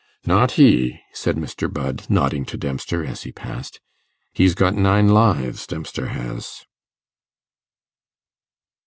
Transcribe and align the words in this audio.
'Not 0.25 0.53
he,' 0.53 0.99
said 1.13 1.35
Mr. 1.35 1.71
Budd, 1.71 2.07
nodding 2.09 2.43
to 2.45 2.57
Dempster 2.57 3.05
as 3.05 3.21
he 3.21 3.31
passed; 3.31 3.79
'he's 4.33 4.55
got 4.55 4.73
nine 4.73 5.09
lives, 5.09 5.67
Dempster 5.67 6.07
has. 6.07 6.65